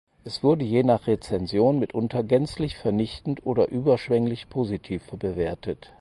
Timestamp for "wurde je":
0.41-0.81